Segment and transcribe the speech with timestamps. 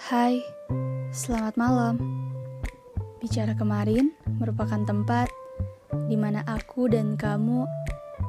[0.00, 0.40] Hai,
[1.12, 2.00] selamat malam.
[3.20, 5.28] Bicara kemarin merupakan tempat
[6.08, 7.68] di mana aku dan kamu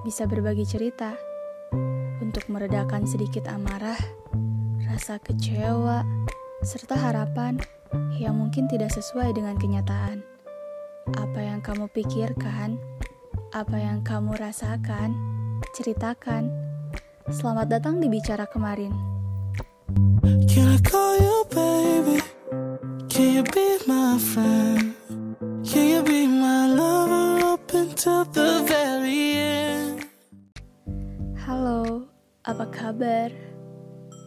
[0.03, 1.15] bisa berbagi cerita
[2.19, 3.95] untuk meredakan sedikit amarah,
[4.83, 6.03] rasa kecewa,
[6.59, 7.55] serta harapan
[8.19, 10.27] yang mungkin tidak sesuai dengan kenyataan.
[11.23, 12.75] Apa yang kamu pikirkan,
[13.55, 15.15] apa yang kamu rasakan,
[15.71, 16.51] ceritakan.
[17.31, 18.91] Selamat datang di Bicara Kemarin.
[20.51, 22.23] Can I call you baby?
[23.11, 24.95] Can you be my friend?
[25.67, 30.07] Can you be my lover up until the very end?
[31.43, 32.07] Halo,
[32.47, 33.29] apa kabar?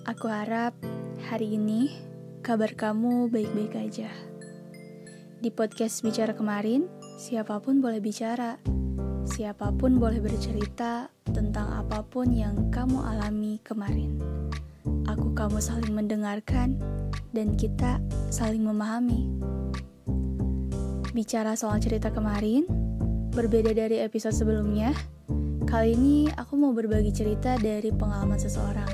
[0.04, 0.76] Aku harap
[1.24, 1.96] hari ini
[2.44, 4.12] kabar kamu baik-baik aja.
[5.40, 8.60] Di podcast bicara kemarin, siapa pun boleh bicara.
[9.24, 14.20] Siapa pun boleh bercerita tentang apa pun yang kamu alami kemarin.
[15.08, 16.76] Aku kamu saling mendengarkan
[17.32, 19.32] dan kita saling memahami.
[21.16, 22.68] Bicara soal cerita kemarin,
[23.32, 24.92] berbeda dari episode sebelumnya,
[25.64, 28.92] kali ini aku mau berbagi cerita dari pengalaman seseorang.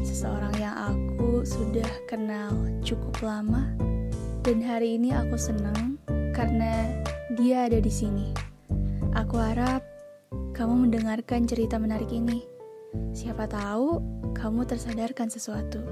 [0.00, 3.68] Seseorang yang aku sudah kenal cukup lama
[4.40, 6.00] dan hari ini aku senang
[6.32, 6.88] karena
[7.36, 8.49] dia ada di sini.
[9.10, 9.82] Aku harap
[10.54, 12.46] kamu mendengarkan cerita menarik ini.
[13.10, 13.98] Siapa tahu
[14.38, 15.82] kamu tersadarkan sesuatu.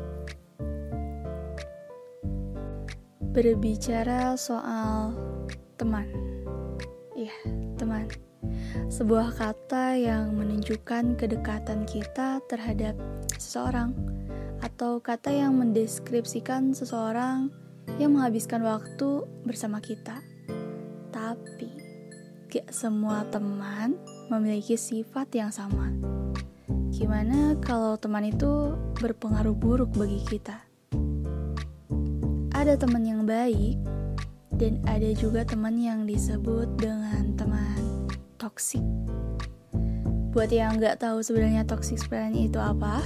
[3.35, 5.19] Berbicara soal
[5.75, 6.07] teman.
[7.19, 7.35] Iya,
[7.75, 8.07] teman.
[8.87, 12.95] Sebuah kata yang menunjukkan kedekatan kita terhadap
[13.35, 13.99] seseorang
[14.63, 17.51] atau kata yang mendeskripsikan seseorang
[17.99, 20.23] yang menghabiskan waktu bersama kita.
[21.11, 21.78] Tapi,
[22.49, 24.01] gak semua teman
[24.33, 25.93] memiliki sifat yang sama.
[26.89, 30.57] Gimana kalau teman itu berpengaruh buruk bagi kita?
[32.57, 33.77] Ada teman yang baik,
[34.57, 38.09] dan ada juga teman yang disebut dengan teman
[38.41, 38.83] toksik.
[40.33, 43.05] Buat yang nggak tahu sebenarnya toxic friend itu apa,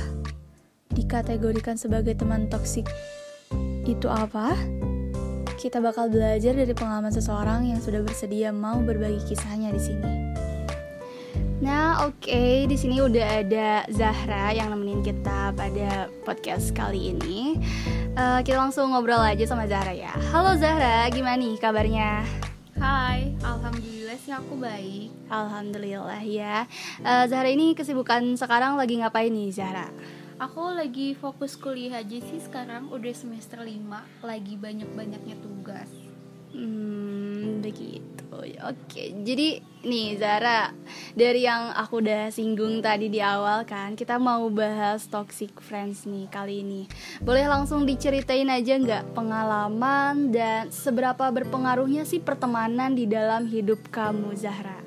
[0.95, 2.87] dikategorikan sebagai teman toksik
[3.91, 4.55] itu apa?
[5.61, 10.13] Kita bakal belajar dari pengalaman seseorang yang sudah bersedia mau berbagi kisahnya di sini.
[11.63, 12.67] Nah, oke, okay.
[12.67, 17.55] di sini udah ada Zahra yang nemenin kita pada podcast kali ini.
[18.19, 20.11] Uh, kita langsung ngobrol aja sama Zahra ya.
[20.35, 22.27] Halo Zahra, gimana nih kabarnya?
[22.83, 25.15] Hai, alhamdulillah sih aku baik.
[25.31, 26.67] Alhamdulillah ya.
[26.99, 29.87] Uh, Zahra ini kesibukan sekarang lagi ngapain nih Zahra?
[30.43, 35.87] Aku lagi fokus kuliah aja sih sekarang udah semester 5 Lagi banyak-banyaknya tugas.
[36.51, 38.27] Hmm, begitu.
[38.67, 40.75] Oke, jadi nih Zara
[41.15, 46.27] Dari yang aku udah singgung tadi di awal kan Kita mau bahas toxic friends nih
[46.27, 46.91] kali ini.
[47.23, 54.35] Boleh langsung diceritain aja nggak pengalaman Dan seberapa berpengaruhnya sih pertemanan di dalam hidup kamu
[54.35, 54.83] Zahra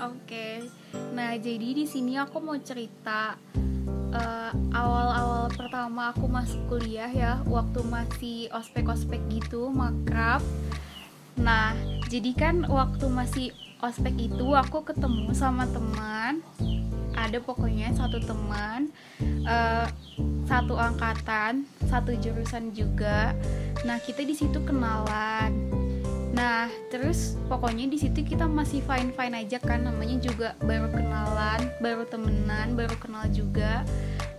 [0.00, 0.64] Oke,
[1.12, 3.36] nah jadi di sini aku mau cerita
[4.14, 10.42] uh, awal-awal pertama aku masuk kuliah ya waktu masih ospek-ospek gitu makrab.
[11.38, 11.74] Nah
[12.10, 13.46] jadi kan waktu masih
[13.80, 16.42] ospek itu aku ketemu sama teman.
[17.10, 18.94] Ada pokoknya satu teman
[19.44, 19.86] uh,
[20.46, 23.34] satu angkatan satu jurusan juga.
[23.86, 25.79] Nah kita di situ kenalan
[26.40, 31.68] Nah, terus pokoknya di situ kita masih fine fine aja kan, namanya juga baru kenalan,
[31.84, 33.84] baru temenan, baru kenal juga.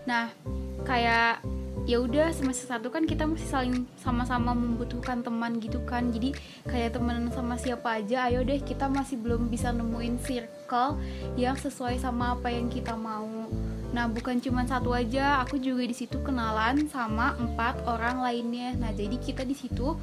[0.10, 0.34] Nah,
[0.82, 1.46] kayak
[1.86, 6.10] ya udah semester satu kan kita masih saling sama-sama membutuhkan teman gitu kan.
[6.10, 6.34] Jadi
[6.66, 10.98] kayak temenan sama siapa aja ayo deh kita masih belum bisa nemuin circle
[11.38, 13.46] yang sesuai sama apa yang kita mau.
[13.92, 18.78] Nah bukan cuma satu aja aku juga di situ kenalan sama empat orang lainnya.
[18.78, 19.98] Nah jadi kita di situ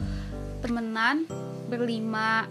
[0.58, 1.24] temenan
[1.68, 2.46] berlima.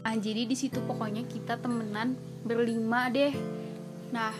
[0.00, 3.32] Nah jadi di situ pokoknya kita temenan berlima deh.
[4.12, 4.32] Nah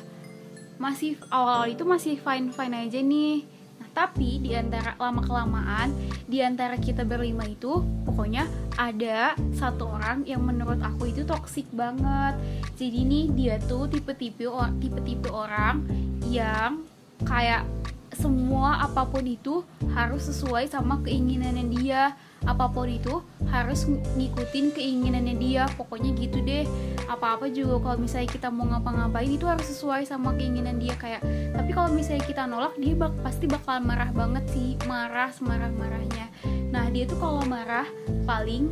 [0.80, 3.44] masih awal-awal itu masih fine fine aja nih.
[3.80, 5.92] Nah tapi di antara lama kelamaan
[6.24, 8.48] di antara kita berlima itu pokoknya
[8.80, 12.36] ada satu orang yang menurut aku itu toksik banget.
[12.80, 14.48] Jadi nih dia tuh tipe-tipe
[14.80, 15.84] tipe-tipe orang
[16.30, 16.88] yang
[17.28, 17.68] kayak
[18.16, 19.62] semua apa pun itu
[19.95, 22.03] harus sesuai sama keinginannya dia.
[22.48, 23.21] Apa pun itu
[23.53, 25.65] harus ngikutin keinginannya dia.
[25.77, 26.65] Pokoknya gitu deh.
[27.07, 30.97] Apa-apa juga kalau misalnya kita mau ngapa-ngapain itu harus sesuai sama keinginan dia.
[30.98, 31.22] Kayak
[31.54, 34.74] tapi kalau misalnya kita nolak dia bak pasti bakal marah banget sih.
[34.89, 36.27] Marah semarah-marahnya.
[36.74, 37.86] Nah dia tuh kalau marah
[38.27, 38.66] paling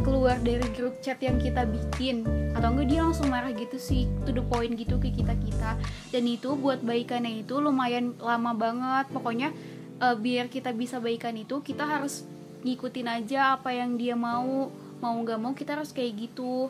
[0.00, 2.24] keluar dari grup chat yang kita bikin
[2.60, 5.80] atau enggak dia langsung marah gitu sih to the point gitu ke kita kita
[6.12, 9.08] dan itu buat baikannya itu lumayan lama banget.
[9.16, 9.48] Pokoknya
[9.96, 12.28] uh, biar kita bisa baikan itu kita harus
[12.60, 14.68] ngikutin aja apa yang dia mau.
[15.00, 16.68] Mau nggak mau kita harus kayak gitu.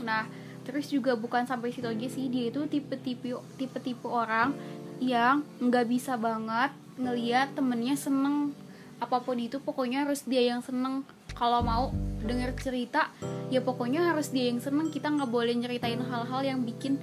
[0.00, 0.24] Nah
[0.64, 4.56] terus juga bukan sampai situ aja sih dia itu tipe-tipe tipe-tipe orang
[5.04, 8.56] yang nggak bisa banget ngeliat temennya seneng.
[9.04, 11.04] Apa pun itu pokoknya harus dia yang seneng
[11.38, 13.14] kalau mau denger cerita
[13.46, 14.90] ya pokoknya harus dia yang seneng.
[14.90, 16.98] Kita nggak boleh nyeritain hal-hal yang bikin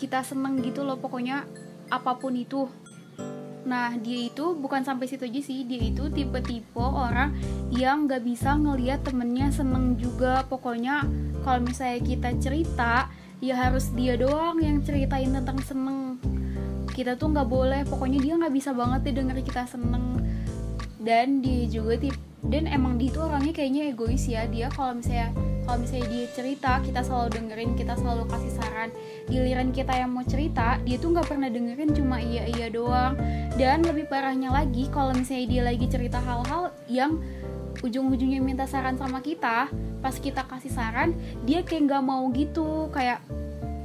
[0.00, 0.96] kita seneng gitu loh.
[0.96, 1.44] Pokoknya
[1.92, 2.64] apa pun itu.
[3.68, 5.68] Nah dia itu bukan sampai situ aja sih.
[5.68, 7.36] Dia itu tipe-tipe orang
[7.70, 10.42] yang gak bisa ngeliat temennya seneng juga.
[10.48, 11.04] Pokoknya
[11.44, 13.12] kalau misalnya kita cerita
[13.42, 16.14] Ya harus dia doang yang ceritain tentang seneng.
[16.94, 17.82] Kita tuh gak boleh.
[17.90, 20.22] Pokoknya dia gak bisa banget deh denger kita seneng.
[21.02, 24.50] Dan dia juga tipe dan emang dia itu orangnya kayaknya egois ya.
[24.50, 25.30] Dia kalau misalnya
[25.62, 28.90] kalau misalnya dia cerita kita selalu dengerin kita selalu kasih saran.
[29.30, 33.14] Giliran kita yang mau cerita dia tuh nggak pernah dengerin cuma iya iya doang.
[33.54, 37.22] Dan lebih parahnya lagi kalau misalnya dia lagi cerita hal-hal yang
[37.82, 39.70] ujung-ujungnya minta saran sama kita
[40.02, 41.14] pas kita kasih saran
[41.46, 42.90] dia kayak nggak mau gitu.
[42.90, 43.22] Kayak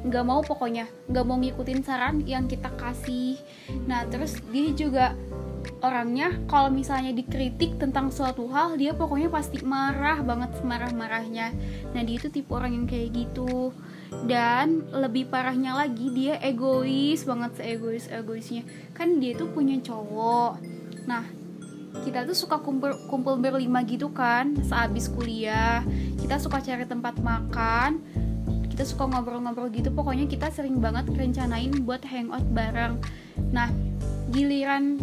[0.01, 0.89] nggak mau pokoknya.
[1.05, 3.37] Nggak mau ngikutin saran yang kita kasih.
[3.85, 5.13] Nah terus dia juga
[5.79, 11.53] orangnya kalau misalnya dikritik tentang suatu hal dia pokoknya pasti marah banget semarah-marahnya.
[11.93, 13.71] Nah dia itu tipe orang yang kayak gitu.
[14.27, 18.63] Dan lebih parahnya lagi dia egois banget seegois egoisnya
[18.95, 20.59] kan dia tuh punya cowok.
[21.05, 21.23] Nah
[22.05, 25.83] kita tuh suka kumpul kumpul berlima gitu kan sehabis kuliah.
[26.17, 28.01] Kita suka cari tempat makan
[28.77, 29.89] kita suka ngobrol-ngobrol gitu.
[29.89, 33.01] Pokoknya kita sering banget rencanain buat hangout bareng.
[33.49, 33.73] Nah
[34.29, 35.01] giliran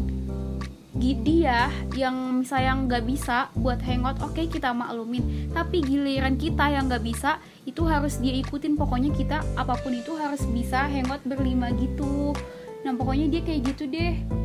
[0.95, 5.51] dia yang misalnya nggak bisa buat hangout oke okay, kita maklumin.
[5.51, 8.79] Tapi giliran kita yang nggak bisa itu harus dia ikutin.
[8.79, 12.31] Pokoknya kita apa pun itu harus bisa hangout berlima gitu.
[12.87, 14.45] Nah pokoknya dia kayak gitu deh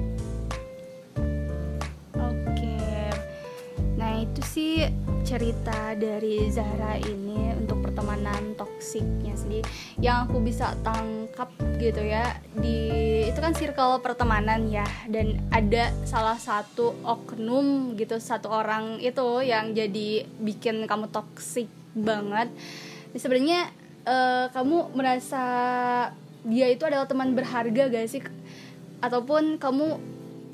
[4.49, 4.81] sih
[5.21, 9.61] cerita dari Zahra ini untuk pertemanan toksiknya sendiri?
[10.01, 12.77] Yang aku bisa tangkap gitu ya di
[13.29, 14.89] itu kan circle pertemanan ya.
[15.05, 22.49] Dan ada salah satu oknum gitu satu orang itu yang jadi bikin kamu toksik banget.
[23.13, 23.69] Sebenarnya
[24.09, 25.43] uh, kamu merasa
[26.41, 28.25] dia itu adalah teman berharga gak sih?
[28.97, 30.01] Ataupun kamu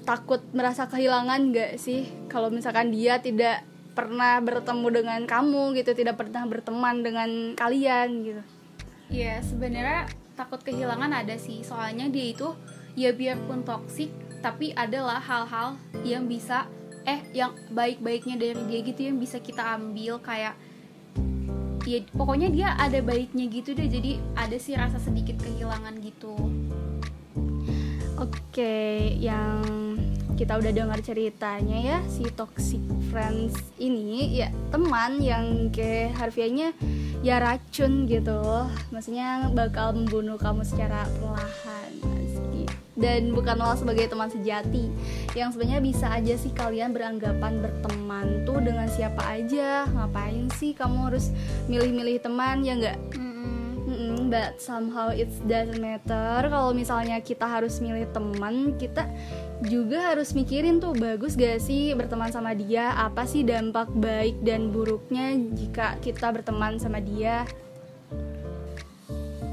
[0.03, 2.11] takut merasa kehilangan gak sih?
[2.27, 3.63] Kalau misalkan dia tidak
[3.95, 8.41] pernah bertemu dengan kamu gitu tidak pernah berteman dengan kalian gitu.
[9.07, 11.63] Ya sebenarnya takut kehilangan ada sih.
[11.63, 12.51] Soalnya dia itu
[12.99, 14.11] ya biarpun toksik
[14.43, 16.67] tapi adalah hal-hal yang bisa
[17.07, 20.53] eh yang baik-baiknya dari dia gitu yang bisa kita ambil kayak
[21.85, 23.87] ya pokoknya dia ada baiknya gitu deh.
[23.87, 26.35] Jadi ada sih rasa sedikit kehilangan gitu.
[28.15, 29.84] Oke okay, yang
[30.35, 36.75] kita udah dengar ceritanya ya si toxic friends ini ya teman yang kayak harfiahnya
[37.23, 38.39] ya racun gitu.
[38.91, 42.15] Maksudnya bakal membunuh kamu secara perlahan
[42.95, 44.87] dan bukanlah sebagai teman sejati
[45.35, 49.83] yang sebenarnya bisa aja sih kalian beranggapan berteman tuh dengan siapa aja.
[49.91, 51.31] Ngapain sih kamu harus
[51.67, 52.97] milih-milih teman ya enggak
[54.35, 56.43] but somehow it doesn't matter.
[56.51, 59.07] Kalau misalnya kita harus milih teman kita
[59.63, 62.91] juga harus mikirin tuh bagus gak sih berteman sama dia?
[62.99, 67.47] Apa sih dampak baik dan buruknya jika kita berteman sama dia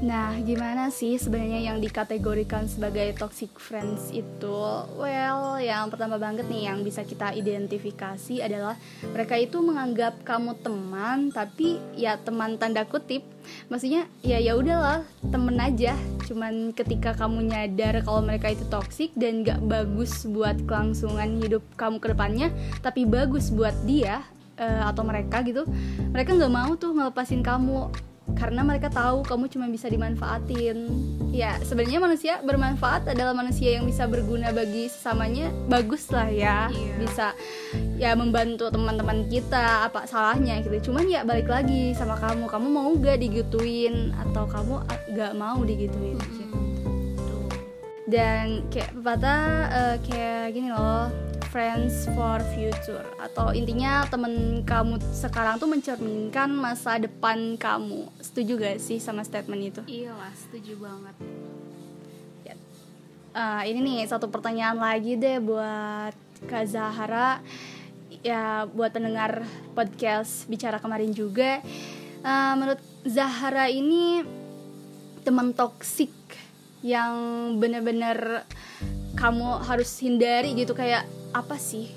[0.03, 4.59] Nah, gimana sih sebenarnya yang dikategorikan sebagai toxic friends itu?
[4.99, 8.75] Well, yang pertama banget nih yang bisa kita identifikasi adalah
[9.15, 13.23] mereka itu menganggap kamu teman, tapi ya teman tanda kutip.
[13.71, 15.95] Maksudnya ya ya udahlah, temen aja.
[16.27, 22.03] Cuman ketika kamu nyadar kalau mereka itu toxic dan gak bagus buat kelangsungan hidup kamu
[22.03, 22.51] ke depannya,
[22.83, 24.19] tapi bagus buat dia
[24.59, 25.63] uh, atau mereka gitu,
[26.11, 27.87] mereka nggak mau tuh ngelepasin kamu
[28.33, 30.89] karena mereka tahu kamu cuma bisa dimanfaatin.
[31.33, 35.51] Ya sebenarnya manusia bermanfaat adalah manusia yang bisa berguna bagi sesamanya.
[35.67, 36.95] Bagus lah ya iya.
[36.97, 37.27] bisa
[37.97, 40.91] ya membantu teman-teman kita apa salahnya gitu.
[40.91, 42.47] Cuman ya balik lagi sama kamu.
[42.47, 44.15] Kamu mau gak digituin?
[44.15, 44.73] Atau kamu
[45.13, 46.17] gak mau digituin?
[46.17, 46.63] Gitu
[48.13, 51.09] dan kayak pepatah uh, kayak gini loh
[51.53, 53.05] friends for future.
[53.21, 58.09] Atau intinya temen kamu sekarang tuh mencerminkan masa depan kamu.
[58.17, 59.81] Setuju gak sih sama statement itu?
[59.85, 61.15] Iya lah setuju banget.
[62.41, 62.55] Ya.
[63.37, 66.17] uh, ini nih satu pertanyaan lagi deh buat
[66.49, 67.37] Kak Zahara
[68.25, 69.45] ya buat pendengar
[69.77, 71.61] podcast bicara kemarin juga.
[72.25, 74.25] Uh, menurut Zahara ini
[75.21, 76.09] teman toksik
[76.81, 77.13] yang
[77.61, 78.41] bener-bener
[79.13, 80.73] kamu harus hindari gitu.
[80.73, 81.89] Kayak apa sih?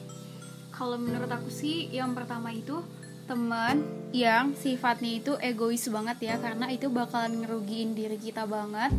[0.72, 2.80] Kalau menurut aku sih yang pertama itu
[3.26, 3.82] teman
[4.14, 8.94] yang sifatnya itu egois banget ya karena itu bakalan ngerugiin diri kita banget.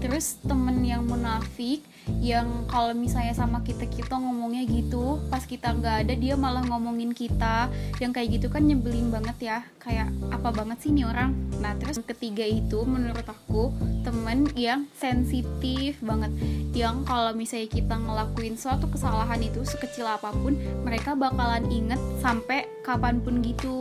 [0.00, 1.84] Terus temen yang munafik
[2.18, 7.12] yang kalau misalnya sama kita kita ngomongnya gitu pas kita nggak ada dia malah ngomongin
[7.12, 7.68] kita.
[8.00, 11.34] Yang kayak gitu kan nyebelin banget ya kayak apa banget sih nih orang?
[11.60, 13.74] Nah terus ketiga itu menurut aku
[14.06, 16.32] temen yang sensitif banget.
[16.72, 22.64] Yang kalau misalnya kita ngelakuin suatu kesalahan itu sekecil apa pun mereka bakalan inget sampai
[22.82, 23.71] kapan pun gitu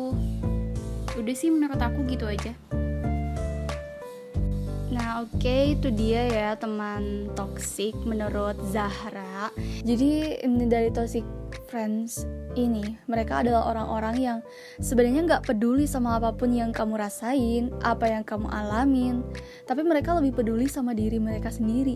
[1.22, 2.52] udah sih menurut aku gitu aja.
[4.92, 9.54] Nah oke okay, itu dia ya teman toxic menurut Zahra.
[9.86, 11.24] Jadi ini dari toxic
[11.72, 12.28] friends
[12.60, 14.38] ini mereka adalah orang-orang yang
[14.84, 19.24] sebenarnya nggak peduli sama apa pun yang kamu rasain, apa yang kamu alamin,
[19.64, 21.96] tapi mereka lebih peduli sama diri mereka sendiri.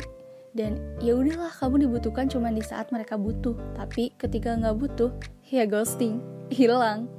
[0.55, 5.11] Dan ya udahlah kamu dibutuhkan cuma di saat mereka butuh, tapi ketika nggak butuh
[5.51, 7.11] ya ghosting, hilang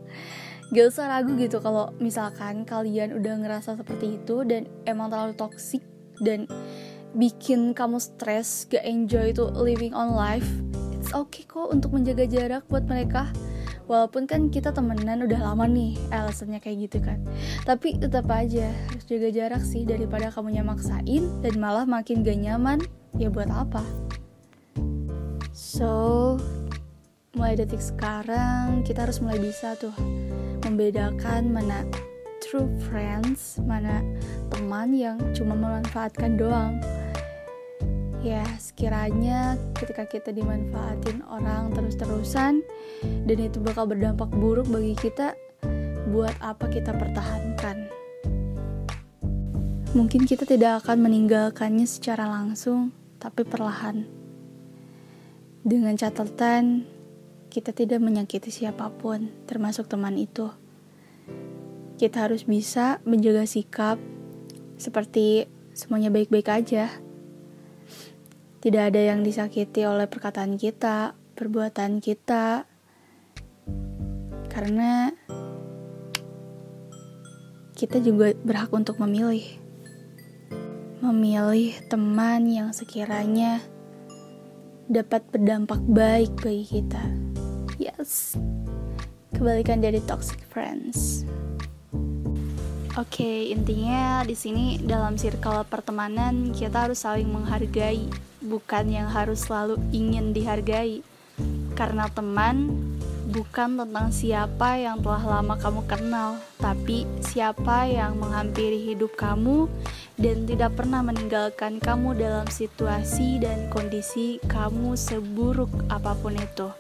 [0.75, 5.82] gak usah ragu gitu kalau misalkan kalian udah ngerasa seperti itu dan emang terlalu toxic
[6.18, 6.50] dan
[7.16, 10.49] bikin kamu stres, gak enjoy itu living on life,
[10.99, 13.30] it's okay kok untuk menjaga jarak buat mereka.
[13.87, 17.23] Walaupun kan kita temenan udah lama nih alasannya kayak gitu kan
[17.62, 22.82] Tapi tetap aja harus jaga jarak sih daripada kamu nyamaksain dan malah makin gak nyaman
[23.14, 23.87] Ya buat apa?
[25.54, 26.35] So,
[27.38, 29.94] mulai detik sekarang kita harus mulai bisa tuh
[30.66, 31.87] membedakan mana
[32.42, 34.02] true friends, mana
[34.50, 36.82] teman yang cuma memanfaatkan doang.
[38.26, 42.66] Ya, sekiranya ketika kita dimanfaatin orang terus-terusan
[43.02, 45.38] dan itu bakal berdampak buruk bagi kita,
[46.11, 47.87] buat apa kita pertahankan?
[49.94, 52.90] Mungkin kita tidak akan meninggalkannya secara langsung,
[53.23, 54.04] tapi perlahan.
[55.62, 56.95] Dengan catatan,
[57.48, 60.52] kita tidak menyakiti siapa pun, termasuk teman itu.
[61.96, 63.96] Kita harus bisa menjaga sikap
[64.76, 66.92] seperti semuanya baik-baik aja.
[68.60, 72.66] Tidak ada yang disakiti oleh perkataan kita, perbuatan kita,
[74.50, 75.12] karena
[77.76, 79.44] kita juga berhak untuk memilih.
[81.04, 83.60] Memilih teman yang sekiranya
[84.88, 87.25] dapat berdampak baik bagi kita.
[87.76, 88.40] Yes,
[89.37, 91.28] kebalikan dari toxic friends.
[92.97, 98.09] Oke, okay, intinya di sini dalam circle pertemanan kita harus saling menghargai,
[98.40, 101.04] bukan yang harus selalu ingin dihargai.
[101.76, 102.73] Karena teman
[103.28, 109.68] bukan tentang siapa yang telah lama kamu kenal, tapi siapa yang menghampiri hidup kamu
[110.16, 116.73] dan tidak pernah meninggalkan kamu dalam situasi dan kondisi kamu seburuk apa pun itu.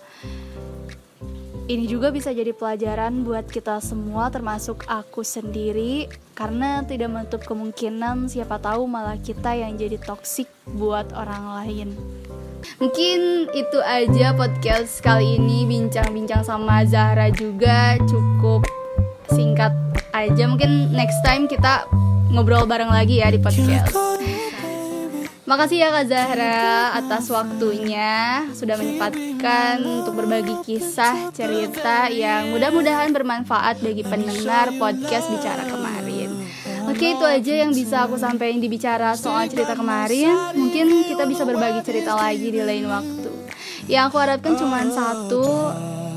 [1.66, 6.06] Ini juga bisa jadi pelajaran buat kita semua termasuk aku sendiri
[6.38, 10.46] karena tidak menutup kemungkinan siapa tahu malah kita yang jadi toksik
[10.78, 11.88] buat orang lain.
[12.78, 18.62] Mungkin itu aja podcast kali ini bincang-bincang sama Zahra juga cukup
[19.34, 19.74] singkat
[20.14, 20.46] aja.
[20.46, 21.82] Mungkin next time kita
[22.30, 24.15] ngobrol bareng lagi ya di podcast.
[25.46, 33.78] Makasih ya Kak Zahra atas waktunya sudah menyempatkan untuk berbagi kisah cerita yang mudah-mudahan bermanfaat
[33.78, 36.34] bagi pendengar podcast bicara kemarin.
[36.90, 40.34] Oke itu aja yang bisa aku sampaikan di bicara soal cerita kemarin.
[40.58, 43.30] Mungkin kita bisa berbagi cerita lagi di lain waktu.
[43.86, 45.46] Yang aku harapkan cuma satu,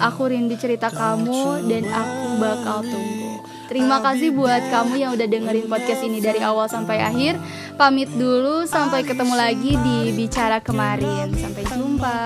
[0.01, 3.18] aku rindu cerita kamu dan aku bakal tunggu.
[3.69, 7.37] Terima kasih buat kamu yang udah dengerin podcast ini dari awal sampai akhir.
[7.77, 11.29] Pamit dulu, sampai ketemu lagi di Bicara Kemarin.
[11.37, 12.17] Sampai jumpa.